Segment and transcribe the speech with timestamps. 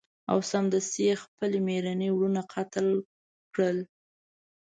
[0.31, 2.87] او سمدستي یې خپل میرني وروڼه قتل
[3.53, 3.77] کړل.